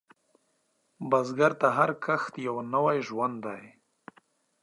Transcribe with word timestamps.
بزګر 1.09 1.51
ته 1.61 1.67
هر 1.77 1.91
کښت 2.03 2.33
یو 2.47 2.55
نوی 2.73 2.97
ژوند 3.07 3.35
دی 3.45 3.63